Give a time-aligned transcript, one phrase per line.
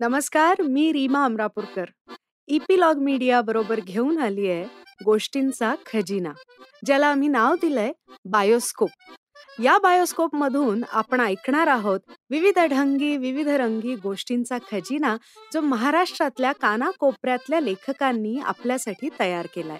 [0.00, 1.84] नमस्कार मी Reema Amrapurkar.
[2.48, 4.64] Epilogue Media बरोबर घेऊन आली आहे
[5.04, 6.30] गोष्टींचा खजिना
[6.86, 7.92] ज्याला आम्ही नाव दिलंय
[8.24, 8.88] बायोस्कोप.
[9.62, 12.00] या बायोस्कोप मधून आपण ऐकणार आहोत
[12.30, 15.16] विविध ढंगी विविध रंगी गोष्टींचा खजिना
[15.54, 19.78] जो महाराष्ट्रातल्या कानाकोपऱ्यातल्या लेखकांनी आपल्यासाठी तयार केलाय.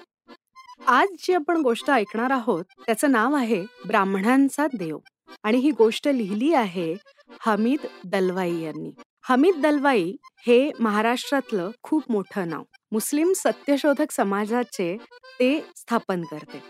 [0.87, 4.99] आज जी आपण गोष्ट ऐकणार आहोत त्याचं नाव आहे ब्राह्मणांचा देव.
[5.43, 6.97] आणि ही गोष्ट लिहिली आहे
[7.41, 8.91] हमीद दलवाई यांनी.
[9.23, 10.17] हमीद दलवाई
[10.47, 12.63] हे महाराष्ट्रातलं खूप मोठं नाव.
[12.93, 14.97] मुस्लिम सत्यशोधक समाजाचे
[15.41, 16.63] ते स्थापन करते.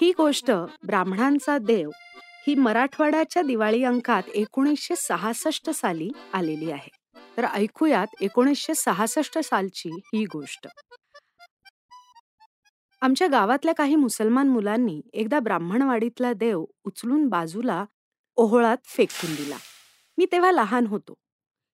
[0.00, 0.50] ही गोष्ट
[0.86, 1.90] ब्राह्मणांचा देव
[2.46, 7.20] ही मराठवाड्याच्या दिवाळी अंकात एकोणीसशे सहासष्ट साली आलेली आहे.
[7.36, 10.68] तर ऐकूयात एकोणीसशे सहासष्ट सालची ही गोष्ट.
[13.00, 17.84] आमच्या गावातल्या काही मुसलमान मुलांनी एकदा ब्राह्मणवाडीतला देव उचलून बाजूला
[18.36, 19.56] ओहोळात फेकून दिला.
[20.18, 21.14] मी तेव्हा लहान होतो.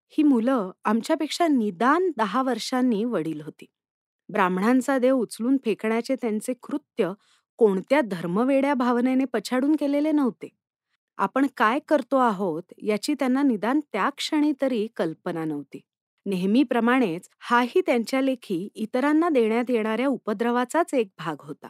[0.09, 3.67] ही मुलं आमच्यापेक्षा निदान दहा वर्षांनी वडील होती.
[4.28, 7.12] ब्राह्मणांचा देव उचलून फेकण्याचे त्यांचे कृत्य
[7.56, 10.48] कोणत्या धर्मवेड्या भावनेने पछाडून केलेले नव्हते.
[11.17, 15.81] आपण काय करतो आहोत याची त्यांना निदान त्या क्षणी तरी कल्पना नव्हती.
[16.27, 21.69] नेहमीप्रमाणेच हाही त्यांच्या लेखी इतरांना देण्यात येणाऱ्या उपद्रवाचाच एक भाग होता.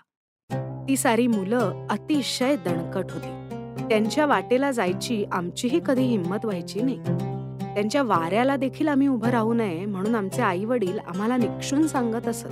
[0.89, 3.49] ती सारी मुलं अतिशय दणकट होती.
[3.89, 7.34] त्यांच्या वाटेला जायची आमचीही कधी हिंमत व्हायची नाही.
[7.75, 12.49] त्यांच्या वाऱ्याला देखील आम्ही उभं राहू नये म्हणून आमचे आई वडील आम्हाला निक्षून सांगत असत.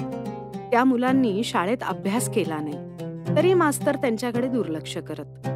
[0.70, 2.77] त्या मुलांनी शाळेत अभ्यास केला नाही.
[3.37, 5.48] तरी मास्तर त्यांच्याकडे दुर्लक्ष करत.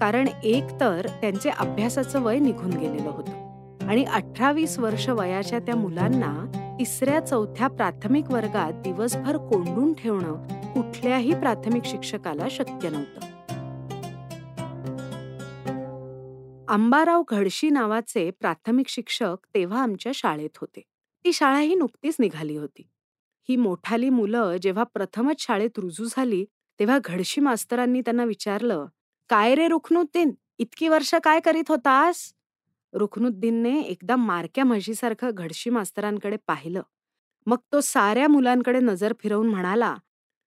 [0.00, 3.42] कारण एक तर त्यांचे अभ्यासाचं वय निघून गेलेलं होतं.
[3.86, 6.46] आणि अठरावीस वर्ष वयाच्या त्या मुलांना
[6.78, 10.34] तिसऱ्या चौथ्या प्राथमिक वर्गात दिवसभर कोंडून ठेवणं
[10.74, 13.31] कुठल्याही प्राथमिक शिक्षकाला शक्य नव्हतं.
[16.72, 20.80] अंबाराव घडशी नावाचे प्राथमिक शिक्षक तेव्हा आमच्या शाळेत होते.
[21.24, 22.82] ती शाळाही नुकतीच निघाली होती.
[23.48, 26.44] ही मोठाली मुलं जेव्हा प्रथमच शाळेत रुजू झाली
[26.80, 28.86] तेव्हा घडशी मास्तरांनी त्यांना विचारलं
[29.30, 30.30] काय रे रुखनुद्दीन?
[30.58, 32.32] इतकी वर्ष काय करीत होतास?
[32.92, 36.82] रुखनुद्दीनने एकदा मारक्या म्हशीसारखं घडशी मास्तरांकडे पाहिलं.
[37.46, 39.94] मग तो साऱ्या मुलांकडे नजर फिरवून म्हणाला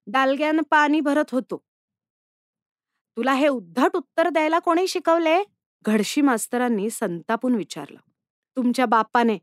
[0.08, 1.62] डालग्यानं पाणी भरत होतो.
[3.18, 5.36] तुला हे उद्धट उत्तर द्यायला कोणी शिकवले?
[5.86, 7.98] घडशी मास्तरांनी संतापून विचारलं
[8.56, 9.38] तुमच्या बापाने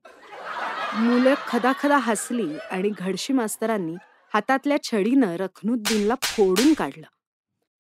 [0.94, 3.94] मुलं खदाखदा हसली आणि घडशी मास्तरांनी
[4.34, 7.06] हातातल्या छडीनं रखनुद्दीनला फोडून काढलं.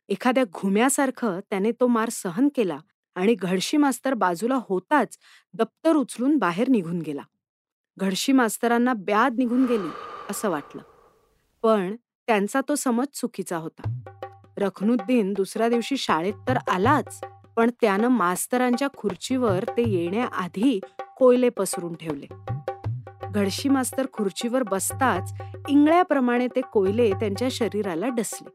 [0.08, 2.78] एखाद्या घुम्यासारखं त्याने तो मार सहन केला
[3.14, 5.18] आणि घडशी मास्तर बाजूला होताच
[5.54, 7.22] दप्तर उचलून बाहेर निघून गेला.
[7.96, 9.88] घडशी मास्तरांना ब्याद निघून गेली
[10.30, 10.82] असं वाटलं.
[11.62, 11.96] पण
[12.26, 13.98] त्यांचा तो समज चुकीचा होता.
[14.58, 17.24] रखनुद्दीन दुसऱ्या दिवशी शाळेत तर आलाच
[17.56, 20.80] पण त्यानं मास्तरांच्या खुर्चीवर ते येण्याआधी
[21.16, 22.26] कोयले पसरून ठेवले.
[23.30, 25.34] घडशी मास्तर खुर्चीवर बसताच
[25.68, 28.48] इंगळ्याप्रमाणे ते कोयले त्यांच्या शरीराला डसले.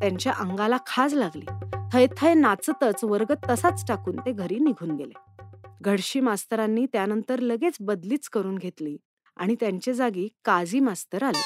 [0.00, 1.46] त्यांच्या अंगाला खाज लागली.
[1.92, 5.18] थय थय नाचतच वर्ग तसाच टाकून ते घरी निघून गेले.
[5.80, 8.96] घडशी मास्तरांनी त्यानंतर लगेच बदलीच करून घेतली
[9.36, 11.42] आणि त्यांच्या जागी काझी मास्तर आले.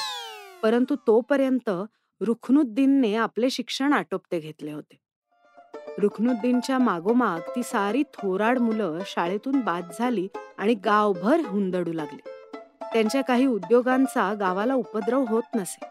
[0.63, 1.69] परंतु तोपर्यंत
[2.21, 5.06] रुखनुद्दीनने आपले शिक्षण आटोपते घेतले होते.
[5.99, 10.27] रुखनुद्दीनच्या मागोमाग ती सारी थोराड मुलं शाळेतून बाद झाली
[10.57, 12.19] आणि गावभर हुंदडू लागली.
[12.93, 15.85] त्यांच्या काही उद्योगांचा गावाला उपद्रव होत नसे.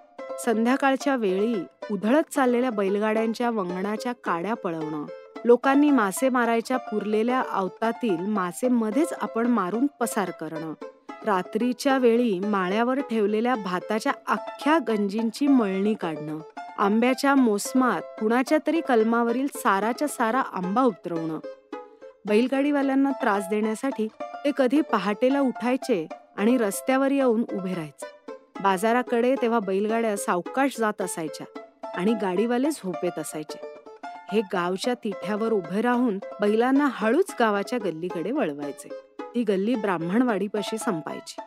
[0.45, 1.55] संध्याकाळच्या वेळी
[1.91, 5.05] उधळत चाललेल्या बैलगाड्यांच्या वंगणाच्या काड्या पळवणं
[5.45, 10.73] लोकांनी मासे मारायच्या पुरलेल्या अवतातील मासे मध्येच आपण मारून पसार करणं
[11.25, 16.39] रात्रीच्या वेळी माळ्यावर ठेवलेल्या भाताच्या अख्ख्या गंजींची मळणी काढणं
[16.79, 21.39] आंब्याच्या मोसमात कुणाच्या तरी कलमावरील साराच्या सारा आंबा उतरवणं.
[22.27, 24.09] बैलगाडीवाल्यांना त्रास देण्यासाठी
[24.45, 26.07] ते कधी पहाटेला उठायचे
[26.37, 28.33] आणि रस्त्यावर येऊन उभे राहायचे.
[28.63, 31.61] बाजाराकडे तेव्हा बैलगाड्या सावकाश जात असायच्या
[31.95, 33.61] आणि गाडीवाले झोपेत असायचे.
[34.33, 39.06] हे गावच्या तिठ्यावर उभे राहून बैलांना हळूच गावाच्या गल्लीकडे वळवायचे.
[39.37, 41.41] ती गल्ली ब्राह्मणवाडीपाशी संपायची.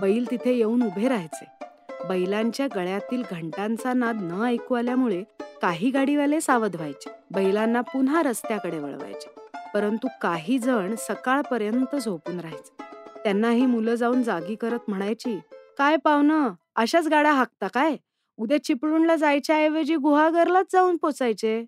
[0.00, 1.66] बैल तिथे येऊन उभे राहायचे.
[2.08, 5.24] बैलांच्या गळ्यातील घंटांचा नाद न ऐकू आल्यामुळे
[5.62, 7.10] काही गाडीवाले सावध व्हायचे.
[7.34, 9.40] बैलांना पुन्हा रस्त्याकडे वळवायचे.
[9.74, 12.82] परंतु काही जण सकाळपर्यंत झोपून राहायचे.
[13.24, 15.40] त्यांना ही मुलं जाऊन जागी करत म्हणायची
[15.78, 16.50] काय पाहुणं?
[16.76, 17.96] अशाच गाड्या हाकता काय?
[18.36, 21.66] उद्या चिपळूणला जायच्या ऐवजी गुहागरलाच जाऊन पोचायचे.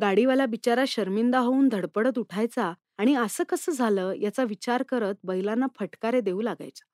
[0.00, 6.20] गाडीवाला बिचारा शर्मिंदा होऊन धडपडत उठायचा आणि असं कसं झालं याचा विचार करत बैलांना फटकारे
[6.20, 6.86] देऊ लागायच्या.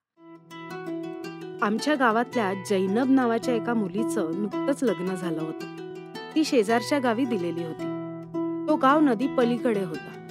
[1.61, 5.93] आमच्या गावातल्या जैनब नावाच्या एका मुलीचं नुकतंच लग्न झालं होतं.
[6.35, 7.83] ती शेजारच्या गावी दिलेली होती.
[8.67, 10.27] तो गाव नदी पलीकडे होता.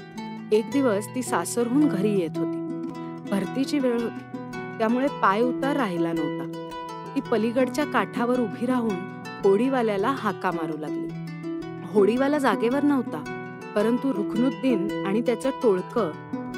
[0.52, 2.88] एक दिवस ती सासरहून घरी येत होती.
[3.30, 4.38] भरतीची वेळ होती.
[4.78, 6.68] त्यामुळे पाय उतार राहिला नव्हता.
[7.14, 11.08] ती पलीकडच्या काठावर उभी राहून होडीवाल्याला हाका मारू लागली.
[11.86, 13.35] होडीवाला जागेवर नव्हता.
[13.76, 16.12] परंतु रुखनुद्दीन आणि त्याचं टोळकं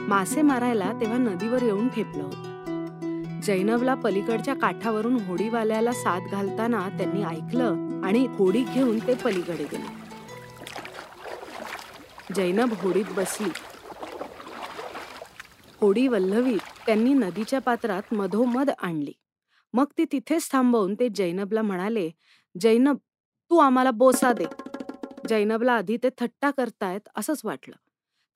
[0.08, 3.40] मासे मारायला तेव्हा नदीवर येऊन ठेपलं होतं.
[3.40, 9.86] जैनबला पलीकडच्या काठावरून होडीवाल्याला साथ घालताना त्यांनी ऐकलं आणि होडी घेऊन ते पलीकडे गेले.
[12.36, 13.50] जैनब होडीत बसली.
[15.80, 16.56] होडी वल्लवी
[16.86, 19.12] त्यांनी नदीच्या पात्रात मधोमध आणली.
[19.72, 22.10] मग ती तिथेच थांबवून ते जैनबला म्हणाले
[22.60, 22.96] जैनब
[23.50, 24.67] तू आम्हाला बोसा दे.
[25.26, 27.76] जैनबला आधी ते थट्टा करतायत असंच वाटलं.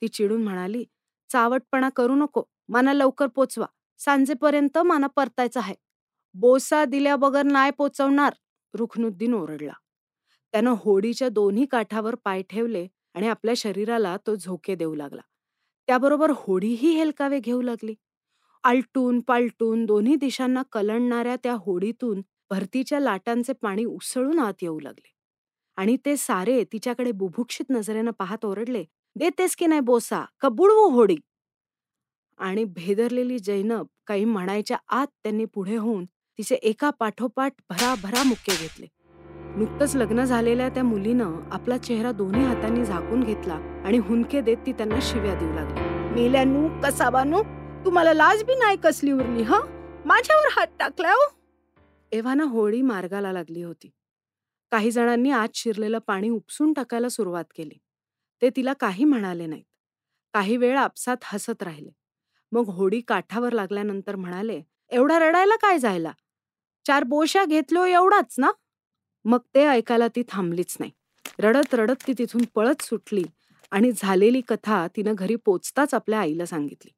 [0.03, 0.85] ती चिडून म्हणाली
[1.31, 3.67] चावटपणा करू नको मला लवकर पोचवा.
[3.99, 5.75] सांजेपर्यंत मला परतायचं आहे.
[6.35, 8.33] बोसा दिल्या बगर नाय पोचवणार.
[8.75, 9.73] रुखनुद्दीन ओरडला.
[10.55, 15.21] त्यानं होडीच्या दोन्ही काठावर पाय ठेवले आणि आपल्या शरीराला तो झोके देऊ लागला.
[15.87, 17.95] त्याबरोबर होडीही हेलकावे घेऊ लागली.
[18.65, 25.12] आलटून पालटून दोन्ही दिशांना कलंडणाऱ्या त्या होडीतून भरतीच्या लाटांचे पाणी उसळून आत येऊ लागले.
[25.77, 28.85] आणि ते सारे तिच्याकडे बुभुक्षित नजरेनं पाहत ओरडले
[29.17, 30.25] देतेस की नाही बोसा?
[30.41, 31.17] का बुडवू हो होडी.
[32.39, 38.87] आणि भेदरलेली जैनब काही म्हणायच्या आत त्यांनी पुढे होऊन तिचे एका पाठोपाठ भराभरा मुक्के घेतले.
[39.57, 43.55] नुकतंच लग्न झालेल्या त्या मुलीनं आपला चेहरा दोन्ही हातांनी झाकून घेतला
[43.85, 45.81] आणि हुंके देत ती त्यांना शिव्या देऊ लागली.
[46.13, 47.43] मेल्यानू कसाबानू
[47.85, 49.61] तुम्हाला लाज बी नाही कसली उरली हा?
[50.07, 51.15] माझ्यावर हात टाकला
[52.13, 53.91] एव्हाना होळी मार्गाला लागली होती.
[54.73, 57.75] काही जणांनी आत शिरलेलं पाणी उपसून टाकायला सुरुवात केली.
[58.43, 59.65] ते तिला काही म्हणाले नाहीत.
[60.33, 61.91] काही वेळ आपसात हसत राहिले.
[62.53, 66.13] मग होडी काठावर लागल्यानंतर म्हणाले एवढा रडायला काय जायला?
[66.87, 68.51] चार बोशा घेतलो एवढाच ना?
[69.25, 70.91] मग ते ऐकायला ती थांबलीच नाही.
[71.39, 73.25] रडत रडत ती तिथून पळत सुटली
[73.71, 76.91] आणि झालेली कथा तिनं घरी पोचताच आपल्या आईला सांगितली.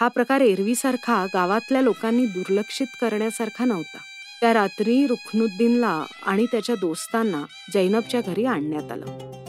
[0.00, 3.98] हा प्रकार एरवीसारखा गावातल्या लोकांनी दुर्लक्षित करण्यासारखा नव्हता.
[4.40, 7.44] त्या रात्री रुखनुद्दीनला आणि त्याच्या दोस्तांना
[7.74, 9.06] जैनबच्या घरी आणण्यात आलं.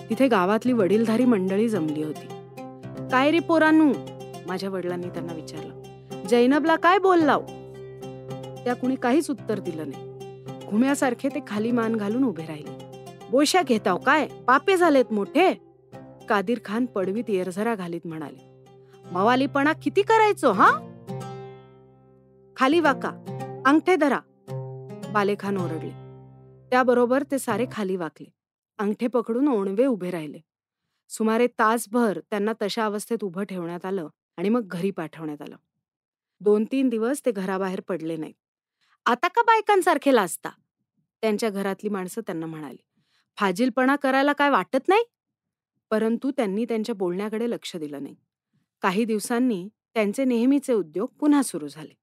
[0.10, 2.28] तिथे गावातली वडीलधारी मंडळी जमली होती.
[3.12, 3.94] काय रे पोरानू?
[4.48, 5.82] माझ्या वडिलांनी त्यांना विचारलं.
[6.28, 7.42] जैनबला काय बोललाव?
[8.64, 10.10] त्या कुणी काहीच उत्तर दिलं नाही.
[10.68, 13.06] घुम्यासारखे ते खाली मान घालून उभे राहिले.
[13.30, 14.28] बोशा घेताव काय?
[14.48, 15.54] पापे झालेत मोठे.
[16.30, 18.66] कादिर खान पडवीत येरझरा घालीत म्हणाले.
[19.12, 20.72] मवालीपणा किती करायचो हा?
[22.56, 23.10] खाली वाका.
[23.66, 24.20] अंगठे धरा.
[25.14, 25.90] बालेखान ओरडले.
[26.70, 28.34] त्याबरोबर ते सारे खाली वाकले.
[28.78, 30.40] अंगठे पकडून ओणवे उभे राहिले.
[31.10, 34.08] सुमारे तासभर त्यांना तशा अवस्थेत उभं ठेवण्यात आलं
[34.38, 35.56] आणि मग घरी पाठवण्यात आलं.
[36.40, 38.34] दोन तीन दिवस ते घराबाहेर पडले नाहीत.
[39.06, 40.50] आता का बायकांसारखे लाजता?
[41.22, 42.84] त्यांच्या घरातली माणसं त्यांना म्हणाली.
[43.38, 45.04] फाजीलपणा करायला काय वाटत नाही?
[45.90, 48.16] परंतु त्यांनी त्यांच्या बोलण्याकडे लक्ष दिलं नाही.
[48.82, 51.99] काही दिवसांनी त्यांचे नेहमीचे उद्योग पुन्हा सुरू झाले.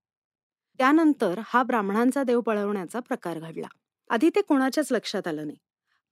[0.79, 3.67] त्यानंतर हा ब्राह्मणांचा देव पळवण्याचा प्रकार घडला.
[4.11, 5.59] आधी ते कोणाच्याच लक्षात आलं नाही.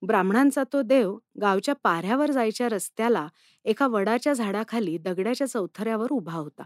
[0.01, 3.27] ब्राह्मणांचा तो देव गावच्या पाऱ्यावर जायच्या रस्त्याला
[3.65, 6.63] एका वडाच्या झाडाखाली दगड्याच्या चौथऱ्यावर उभा होता.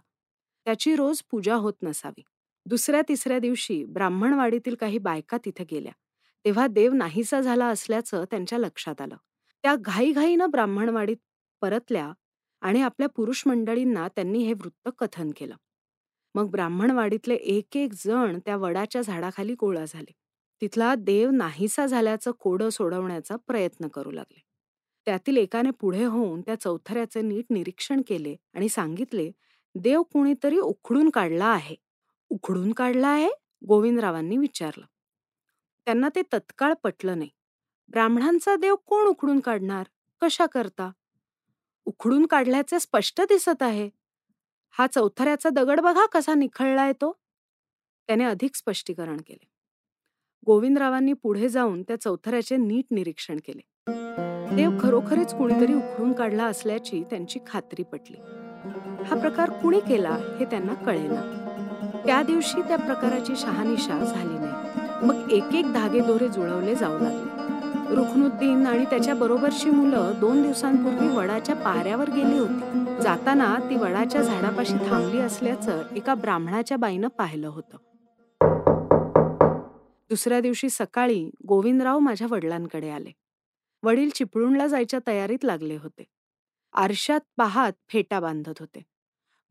[0.66, 2.22] त्याची रोज पूजा होत नसावी.
[2.66, 5.92] दुसऱ्या तिसऱ्या दिवशी ब्राह्मणवाडीतील काही बायका तिथे गेल्या.
[6.46, 9.16] तेव्हा देव नाहीसा झाला असल्याचं त्यांच्या लक्षात आलं.
[9.64, 11.18] त्या घाईघाईनं ब्राह्मणवाडीत
[11.62, 12.12] परतल्या
[12.62, 15.56] आणि आपल्या पुरुष मंडळींना त्यांनी हे वृत्त कथन केलं.
[16.36, 20.12] मग ब्राह्मणवाडीतले एक एक जण त्या वडाच्या झाडाखाली गोळा झाले.
[20.62, 24.40] तिथला देव नाहीसा झाल्याचं कोडं सोडवण्याचा प्रयत्न करू लागले.
[25.08, 29.32] त्यातील एकाने पुढे होऊन त्या चौथऱ्याचे नीट निरीक्षण केले आणि सांगितले
[29.76, 31.76] देव कुणीतरी उखडून काढला आहे.
[32.32, 33.30] उखडून काढला आहे?
[33.68, 34.86] गोविंदरावांनी विचारलं.
[35.88, 37.30] त्यांना ते तत्काळ पटलं नाही.
[37.90, 39.84] ब्राह्मणांचा देव कोण उखडून काढणार?
[40.22, 40.92] कशा करता
[41.88, 43.90] उखडून काढल्याचे स्पष्ट दिसत आहे.
[44.80, 47.20] हा चौथऱ्याचा दगड बघा कसा निखळलाय तो.
[48.08, 49.48] त्याने अधिक स्पष्टीकरण केले.
[50.46, 53.62] गोविंदरावांनी पुढे जाऊन त्या चौथऱ्याचे नीट निरीक्षण केले.
[54.56, 58.18] देव खरोखरच कुणीतरी उखडून काढला असल्याची त्यांची खात्री पटली.
[59.06, 61.46] हा प्रकार कुणी केला हे त्यांना कळेना.
[62.06, 64.80] त्या दिवशी त्या प्रकाराची शहानिशा झाली नाही.
[65.06, 67.49] मग एक एक धागे दोरे जुळवले जाऊ लागले.
[67.96, 72.86] रुखनुद्दीन आणि त्याच्या बरोबरची मुलं दोन दिवसांपूर्वी वडाच्या पाऱ्यावर गेली होती.
[73.02, 77.78] जाताना ती वडाच्या झाडापाशी थांबली असल्याचं एका ब्राह्मणाच्या बाईनं पाहिलं होतं.
[80.10, 83.12] दुसऱ्या दिवशी सकाळी गोविंदराव माझ्या वडिलांकडे आले.
[83.84, 86.04] वडील चिपळूणला जायच्या तयारीत लागले होते.
[86.74, 88.84] आरशात पाहात फेटा बांधत होते.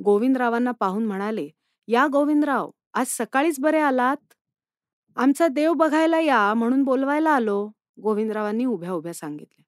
[0.04, 1.48] गोविंदरावांना पाहून म्हणाले
[1.88, 4.16] या गोविंदराव आज सकाळीच बरे आलात?
[5.16, 7.70] आमचा देव बघायला या म्हणून बोलवायला आलो.
[8.02, 9.64] गोविंदरावांनी उभ्या उभ्या सांगितल्या.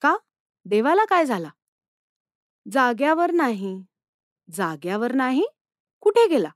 [0.00, 0.16] का?
[0.64, 1.48] देवाला काय झाला?
[2.70, 3.84] जाग्यावर नाही.
[4.50, 5.46] जाग्यावर नाही?
[6.00, 6.48] कुठे गेला?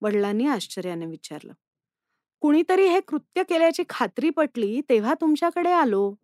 [0.00, 1.52] वडिलांनी आश्चर्याने विचारलं.
[2.40, 6.14] कुणीतरी हे कृत्य केल्याची खात्री पटली तेव्हा तुमच्याकडे आलो.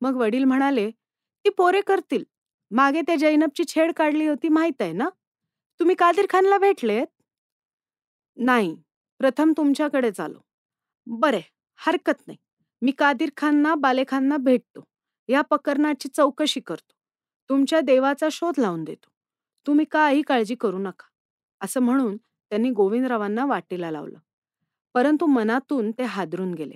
[0.00, 0.90] मग वडील म्हणाले
[1.44, 2.24] ती पोरे करतील.
[2.70, 5.08] मागे त्या जैनबची छेड काढली होती माहीत आहे ना?
[5.80, 7.06] तुम्ही कादिर खानला भेटलेत?
[8.36, 8.76] नाही.
[9.18, 10.38] प्रथम तुमच्याकडेच आलो.
[11.06, 11.40] बरे.
[11.76, 12.38] हरकत नाही.
[12.82, 14.84] मी कादिर खानना बालेखांना भेटतो.
[15.28, 16.92] या प्रकरणाची चौकशी करतो.
[17.50, 19.08] तुमच्या देवाचा शोध लावून देतो.
[19.66, 21.06] तुम्ही काही काळजी करू नका.
[21.60, 24.18] असं म्हणून त्यांनी गोविंदरावांना वाटेला लावलं.
[24.94, 26.74] परंतु मनातून ते हादरून गेले.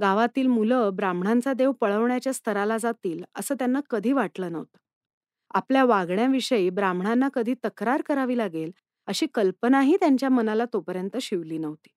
[0.00, 4.78] गावातील मुलं ब्राह्मणांचा देव पळवण्याच्या स्तराला जातील असं त्यांना कधी वाटलं नव्हतं.
[5.50, 8.70] आपल्या वागण्याविषयी ब्राह्मणांना कधी तक्रार करावी लागेल
[9.06, 11.88] अशी कल्पनाही त्यांच्या मनाला तोपर्यंत शिवली नव्हती.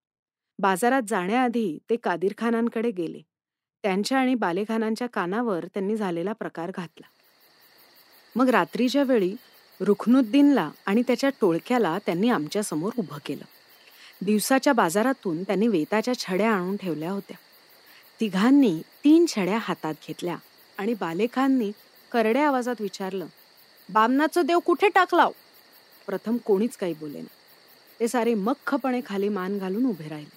[0.59, 3.21] बाजारात जाण्याआधी ते कादिरखानांकडे गेले.
[3.83, 7.07] त्यांच्या आणि बालेखानांच्या कानावर त्यांनी झालेला प्रकार घातला.
[8.35, 9.35] मग रात्रीच्या वेळी
[9.79, 13.43] रुखनुद्दीनला आणि त्याच्या टोळक्याला त्यांनी आमच्यासमोर उभं केलं.
[14.21, 17.37] दिवसाच्या बाजारातून त्यांनी वेताच्या छड्या आणून ठेवल्या होत्या.
[18.19, 20.37] तिघांनी तीन छड्या हातात घेतल्या
[20.77, 21.71] आणि बालेखांनी
[22.11, 23.25] करड्या आवाजात विचारलं
[23.89, 25.31] बामनाचं देव कुठे टाकलाव?
[26.07, 27.33] प्रथम कोणीच काही बोले ना
[27.99, 30.34] ते सारे मख्खपणे खाली मान घालून उभे राहिले.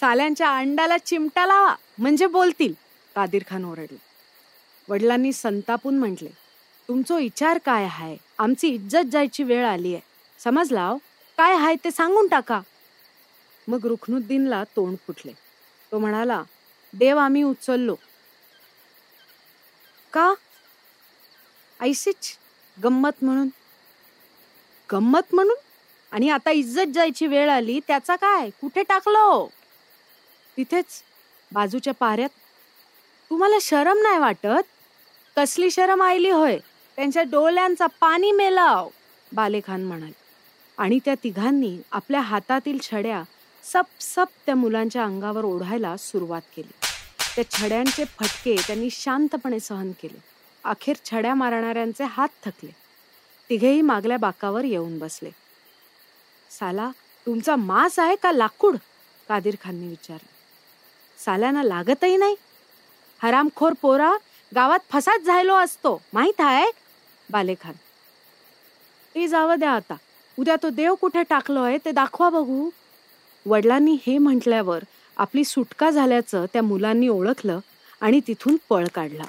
[0.00, 2.74] साल्यांच्या अंडाला चिमटा लावा म्हणजे बोलतील.
[3.16, 3.96] कादिर खान ओरडले.
[4.88, 6.28] वडिलांनी संतापून म्हटले
[6.88, 8.16] तुमचो विचार काय आहे?
[8.38, 10.02] आमची इज्जत जायची वेळ आली आहे.
[10.38, 10.98] समजलाव हो?
[11.36, 12.60] काय आहे ते सांगून टाका.
[13.68, 15.32] मग रुखनुद्दीनला तोंड फुटले.
[15.92, 16.42] तो म्हणाला
[16.92, 17.94] देव आम्ही उचललो.
[20.12, 20.34] का?
[21.80, 22.38] ऐसीच
[22.84, 23.48] गंमत म्हणून.
[24.92, 25.56] गंमत म्हणून?
[26.12, 28.50] आणि आता इज्जत जायची वेळ आली त्याचा काय?
[28.50, 29.57] कुठे टाकलो?
[30.58, 30.86] तिथेच
[31.52, 32.28] बाजूच्या पाऱ्यात.
[33.30, 34.62] तुम्हाला शरम नाही वाटत?
[35.36, 36.58] कसली शरम आयली होय?
[36.96, 38.88] त्यांच्या डोळ्यांचा पाणी मेलाव
[39.32, 40.12] बालेखान म्हणाले.
[40.78, 43.22] आणि त्या तिघांनी आपल्या हातातील छड्या
[43.64, 46.70] सप सप त्या मुलांच्या अंगावर ओढायला सुरुवात केली.
[47.36, 50.18] त्या छड्यांचे फटके त्यांनी शांतपणे सहन केले.
[50.64, 52.70] अखेर छड्या मारणाऱ्यांचे हात थकले.
[53.50, 55.30] तिघेही मागल्या बाकावर येऊन बसले.
[56.50, 56.90] साला
[57.26, 58.76] तुमचा मांस आहे का लाकूड?
[59.28, 60.37] कादीर खानने विचारले.
[61.18, 62.34] साल्यानं लागतही नाही.
[63.22, 64.12] हरामखोर पोरा
[64.54, 66.02] गावात फसाद झालो असतो.
[66.12, 66.70] माहीत आहे?
[67.30, 67.72] बालेखान.
[69.14, 69.96] ते जावं द्या आता.
[70.38, 72.70] उद्या तो देव कुठे टाकलोय ते दाखवा बघू.
[73.46, 74.84] वडिलांनी हे म्हटल्यावर
[75.16, 77.60] आपली सुटका झाल्याचं त्या मुलांनी ओळखलं
[78.00, 79.24] आणि तिथून पळ काढला.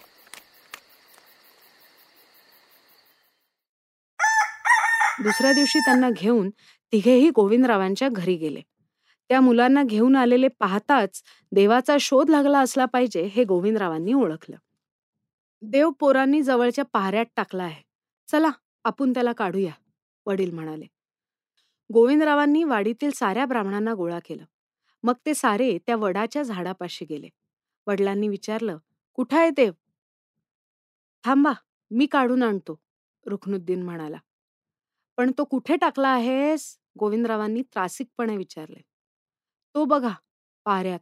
[5.24, 6.50] दुसऱ्या दिवशी त्यांना घेऊन
[6.92, 8.62] तिघेही गोविंदरावांच्या घरी गेले.
[9.30, 11.22] त्या मुलांना घेऊन आलेले पाहताच
[11.52, 14.56] देवाचा शोध लागला असला पाहिजे हे गोविंदरावांनी ओळखलं.
[15.62, 17.82] देव पोरांनी जवळच्या पहाऱ्यात टाकला आहे.
[18.28, 18.50] चला
[18.84, 19.72] आपण त्याला काढूया
[20.26, 20.86] वडील म्हणाले.
[21.90, 24.44] गोविंदरावांनी वाडीतील साऱ्या ब्राह्मणांना गोळा केलं.
[25.04, 27.30] मग ते सारे त्या वडाच्या झाडापाशी गेले.
[27.88, 28.78] वडिलांनी विचारलं
[29.16, 29.72] कुठं आहे देव?
[31.24, 31.54] थांबा
[31.92, 32.80] मी काढून आणतो
[33.26, 34.18] रुखनुद्दीन म्हणाला.
[35.18, 36.78] पण तो कुठे टाकला आहेस?
[37.00, 38.82] गोविंदरावांनी त्रासिकपणे विचारले.
[39.80, 40.14] तो बघा
[40.66, 41.00] पाऱ्यात.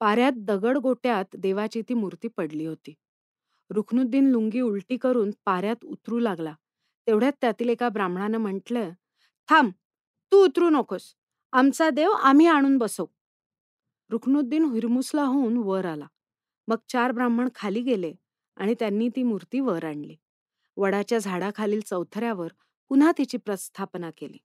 [0.00, 2.94] पाऱ्यात दगड गोट्यात देवाची ती मूर्ती पडली होती.
[3.70, 6.54] रुखनुद्दीन लुंगी उलटी करून पाऱ्यात उतरू लागला.
[7.06, 8.90] तेवढ्यात त्यातील एका ब्राह्मणानं म्हटलं
[9.48, 9.72] थांब
[10.32, 11.14] तू उतरू नकोस.
[11.52, 13.04] आमचा देव आम्ही आणून बसव.
[14.10, 16.06] रुखनुद्दीन हुरमुसला होऊन वर आला.
[16.68, 18.14] मग चार ब्राह्मण खाली गेले
[18.56, 20.16] आणि त्यांनी ती मूर्ती वर आणली.
[20.76, 22.48] वडाच्या झाडाखालील चौथऱ्यावर
[22.88, 24.38] पुन्हा तिची प्रस्थापना केली.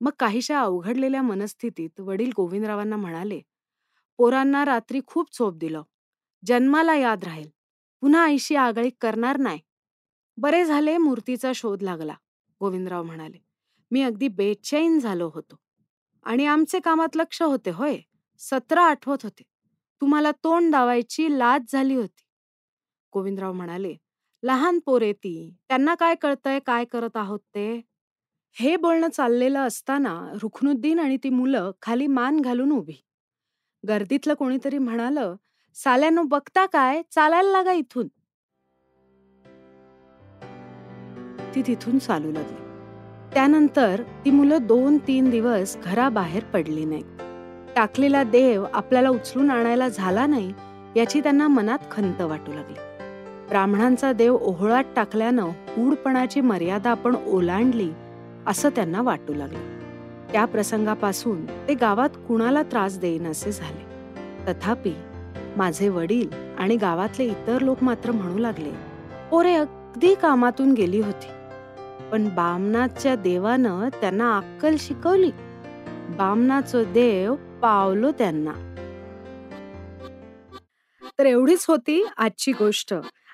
[0.00, 3.40] मग काहीशा अवघडलेल्या मनस्थितीत वडील गोविंदरावांना म्हणाले
[4.18, 5.82] पोरांना रात्री खूप चोप दिलं.
[6.42, 7.48] जन्माला याद राहील.
[8.02, 9.60] पुन्हा आईशी आगळीक करणार नाही.
[10.38, 12.14] बरे झाले मूर्तीचा शोध लागला
[12.60, 13.38] गोविंदराव म्हणाले.
[13.90, 15.56] मी अगदी बेचैन झालो होतो.
[16.26, 17.96] आणि आमचे कामात लक्ष होते होय.
[18.40, 19.42] सतरा आठवत होते.
[20.02, 22.22] तुम्हाला तोंड दावायची लाज झाली होती.
[23.12, 23.94] गोविंदराव म्हणाले
[24.42, 25.56] लहान पोरे ती.
[25.68, 27.80] त्यांना काय कळतंय काय करत आहोत ते?
[28.56, 32.94] हे बोलणं चाललेलं असताना रुखनुद्दीन आणि ती मुलं खाली मान घालून उभी.
[33.88, 35.36] गर्दीतलं कोणीतरी म्हणालं
[35.74, 37.02] साल्यानो बघता काय?
[37.10, 38.08] चालायला लागा इथून.
[41.54, 42.56] ती तिथून चालू लागली.
[43.34, 47.02] त्यानंतर ती मुलं दोन तीन दिवस घराबाहेर पडली नाही
[47.76, 50.52] टाकलेला देव आपल्याला उचलून आणायला झाला नाही
[50.96, 52.74] याची त्यांना मनात खंत वाटू लागली.
[53.48, 57.90] ब्राह्मणांचा देव ओहळात टाकल्यानं ऊडपणाची मर्यादा आपण ओलांडली
[58.46, 59.80] असं त्यांना वाटू लागलं.
[60.32, 63.90] त्या प्रसंगापासून ते गावात कुणाला त्रास देईन असे झाले.
[64.46, 64.92] तथापि
[65.56, 66.28] माझे वडील
[66.58, 68.70] आणि गावातले इतर लोक मात्र म्हणू लागले
[69.30, 71.26] पोरे अगदी कामातून गेली होती.
[72.12, 75.30] पण बामनाथच्या देवानं त्यांना अक्कल शिकवली.
[76.18, 78.52] बामनाथ देव पावलो त्यांना.
[81.18, 82.94] तर एवढीच होती आजची गोष्ट.